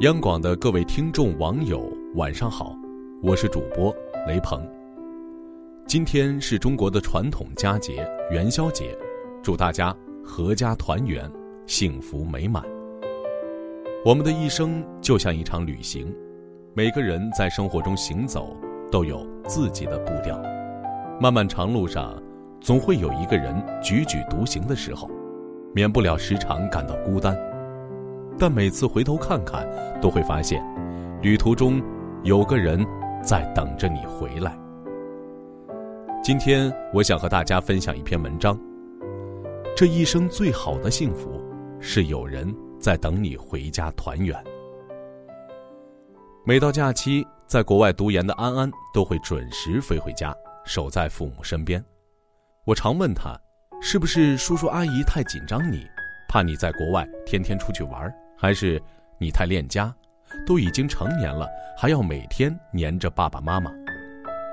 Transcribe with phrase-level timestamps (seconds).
[0.00, 2.76] 央广的各位听众、网友，晚上好，
[3.22, 3.90] 我是主播
[4.28, 4.60] 雷鹏。
[5.86, 8.94] 今天是中国的传统佳节元宵节，
[9.42, 11.26] 祝大家阖家团圆，
[11.66, 12.62] 幸福美满。
[14.04, 16.14] 我们的一生就像一场旅行，
[16.74, 18.54] 每个人在生活中行走
[18.92, 20.38] 都有自己的步调。
[21.18, 22.22] 漫漫长路上，
[22.60, 25.08] 总会有一个人踽踽独行的时候，
[25.72, 27.34] 免不了时常感到孤单。
[28.38, 29.66] 但每次回头看看，
[30.00, 30.62] 都会发现，
[31.22, 31.82] 旅途中
[32.22, 32.84] 有个人
[33.22, 34.56] 在等着你回来。
[36.22, 38.58] 今天我想和大家分享一篇文章。
[39.74, 41.42] 这一生最好的幸福，
[41.80, 44.36] 是有人在等你回家团圆。
[46.44, 50.34] 每到假期，在国外读研的安安都会准时飞回家，
[50.64, 51.82] 守在父母身边。
[52.64, 53.38] 我常问他，
[53.80, 55.86] 是不是叔叔阿姨太紧张你，
[56.28, 58.12] 怕你在国外天天出去玩？
[58.36, 58.80] 还是
[59.18, 59.94] 你太恋家，
[60.46, 63.70] 都已经成年了，还要每天黏着爸爸妈妈。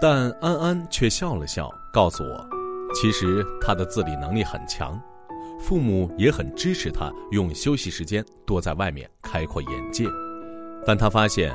[0.00, 2.48] 但安安却笑了笑，告诉我，
[2.94, 5.00] 其实他的自理能力很强，
[5.58, 10.04] 父母也很支持他用休息时间多在外面开阔眼界。
[10.86, 11.54] 但他发现，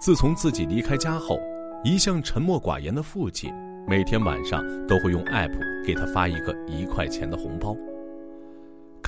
[0.00, 1.38] 自从自己离开家后，
[1.84, 3.52] 一向沉默寡言的父亲，
[3.86, 5.52] 每天晚上都会用 app
[5.84, 7.76] 给他发一个一块钱的红包。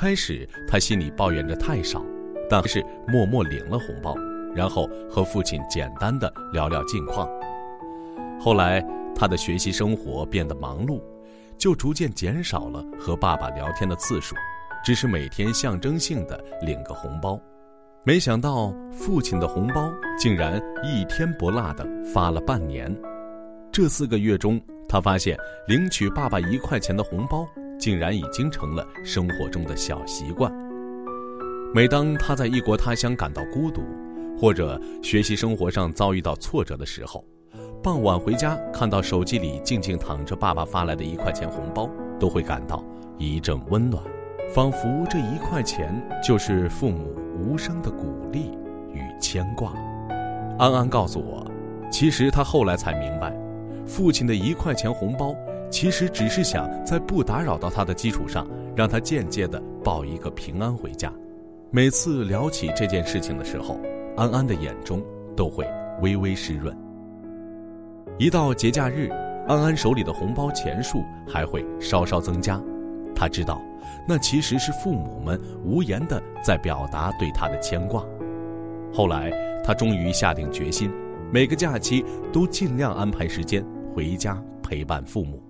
[0.03, 2.05] 开始他心里抱怨着太少。
[2.51, 4.17] 但是默默领了红包，
[4.53, 7.29] 然后和父亲简单的聊聊近况。
[8.39, 11.01] 后来他的学习生活变得忙碌，
[11.57, 14.35] 就逐渐减少了和爸爸聊天的次数，
[14.85, 17.41] 只是每天象征性的领个红包。
[18.03, 22.93] 没想到父亲的红包竟然一天不落的发了半年。
[23.71, 27.47] 这四个月中，他发现领取爸爸一块钱的红包
[27.83, 30.53] 竟然已经成了生活中的小习惯。
[31.75, 33.83] 每当他在异国他乡感到孤独，
[34.39, 37.25] 或者学习生活上遭遇到挫折的时候，
[37.83, 42.85] 傍晚回家看到手机里静静躺着爸爸发来的一块钱红包，都会感到
[43.19, 44.01] 一阵温暖，
[44.55, 48.53] 仿佛这一块钱就是父母无声的鼓励
[48.93, 49.73] 与牵挂。
[50.57, 51.45] 安安告诉我，
[51.91, 53.37] 其实他后来才明白，
[53.85, 55.35] 父亲的一块钱红包，
[55.73, 58.47] 其实只是想在不打扰到他的基础上，
[58.77, 61.11] 让他间接的报一个平安回家。
[61.71, 63.81] 每次聊起这件事情的时候，
[64.15, 65.03] 安安的眼中
[65.35, 65.67] 都会
[66.03, 66.77] 微微湿润。
[68.19, 69.09] 一到节假日，
[69.49, 72.63] 安安手里的红包钱数还会稍稍增加。
[73.15, 73.59] 他知道，
[74.07, 78.05] 那其实是父母们无言的在表达对他的牵挂。
[78.93, 79.33] 后来，
[79.65, 80.93] 他终于下定决心，
[81.33, 85.43] 每个假期都尽量安排时间回家陪伴父母。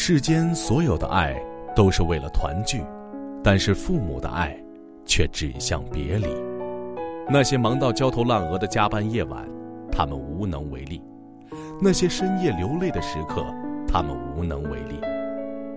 [0.00, 1.34] 世间所有的爱
[1.74, 2.84] 都是为了团聚，
[3.42, 4.56] 但是父母的爱。
[5.04, 6.28] 却指向别离。
[7.30, 9.48] 那些忙到焦头烂额的加班夜晚，
[9.90, 11.00] 他们无能为力；
[11.80, 13.42] 那些深夜流泪的时刻，
[13.88, 15.00] 他们无能为力；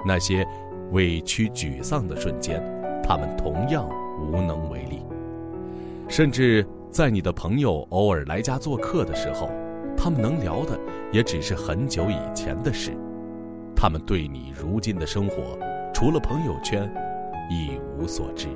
[0.05, 0.45] 那些
[0.91, 2.61] 委屈沮丧的瞬间，
[3.01, 3.89] 他们同样
[4.19, 5.01] 无能为力。
[6.09, 9.49] 甚至在你的朋友偶尔来家做客的时候，
[9.95, 10.77] 他们能聊的
[11.09, 12.91] 也只是很久以前的事。
[13.81, 15.57] 他们对你如今的生活，
[15.91, 16.87] 除了朋友圈，
[17.49, 18.47] 一无所知。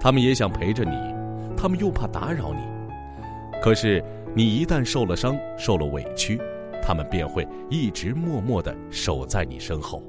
[0.00, 0.96] 他们也想陪着你，
[1.54, 2.60] 他们又怕打扰你。
[3.60, 4.02] 可是
[4.34, 6.40] 你一旦受了伤、受了委屈，
[6.82, 10.02] 他们便会一直默默的守在你身后，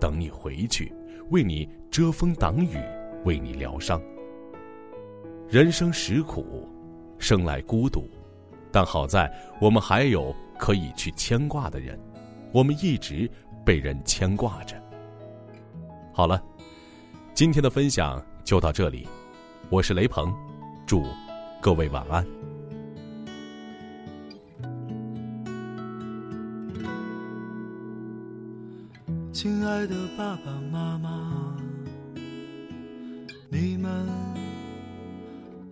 [0.00, 0.92] 等你回去，
[1.30, 2.76] 为你遮风挡雨，
[3.24, 4.02] 为你疗伤。
[5.48, 6.68] 人生实苦，
[7.18, 8.10] 生来孤独，
[8.72, 11.96] 但好在我们还有可以去牵挂的人，
[12.52, 13.30] 我们一直
[13.64, 14.76] 被人牵挂着。
[16.12, 16.42] 好了，
[17.34, 19.08] 今天的分享就到这里。
[19.70, 20.30] 我是雷鹏，
[20.86, 21.02] 祝
[21.62, 22.26] 各位晚安。
[29.32, 31.56] 亲爱的爸爸妈妈，
[33.48, 34.06] 你们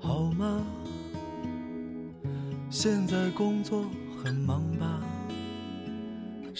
[0.00, 0.64] 好吗？
[2.70, 3.84] 现在工作
[4.24, 5.02] 很忙吧？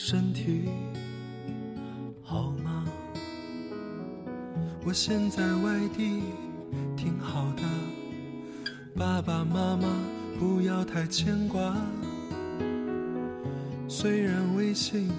[0.03, 0.71] 身体
[2.23, 2.87] 好吗？
[4.83, 6.23] 我现在外地。
[6.97, 7.63] 挺好的，
[8.97, 9.89] 爸爸妈妈
[10.39, 11.77] 不要太牵挂。
[13.89, 15.11] 虽然微信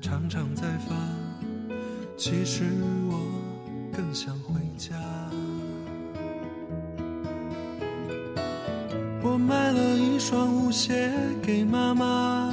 [0.00, 0.94] 常常在发，
[2.16, 2.64] 其实
[3.08, 3.18] 我
[3.92, 4.94] 更想回家。
[9.22, 11.10] 我买了一双舞鞋
[11.42, 12.52] 给妈妈，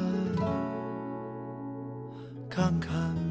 [2.51, 3.30] 看看。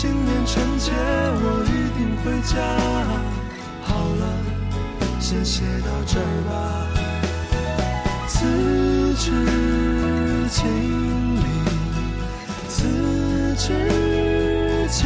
[0.00, 2.54] 今年春节我一定回家。
[3.82, 4.22] 好了
[5.18, 6.86] 先写到这儿吧。
[8.28, 8.46] 此
[9.16, 9.32] 去
[10.48, 10.62] 经
[11.34, 11.42] 历
[12.68, 12.76] 此
[13.56, 13.74] 去
[14.88, 15.00] 经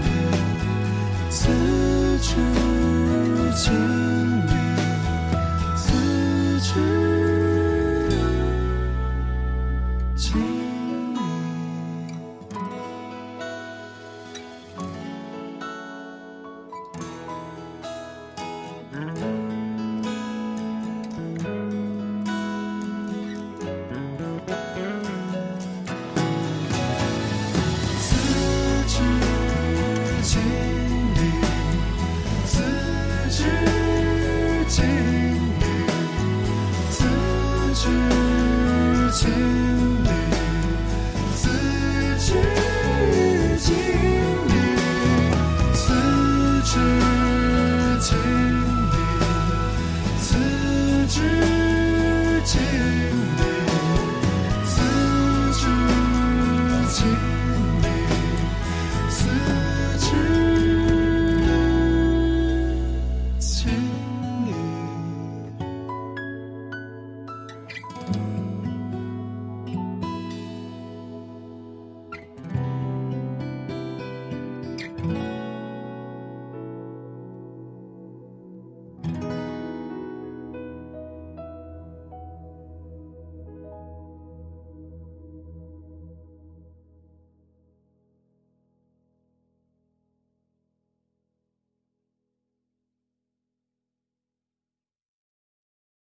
[0.00, 0.10] 年
[1.30, 1.38] 此
[2.18, 2.34] 去
[3.54, 4.17] 经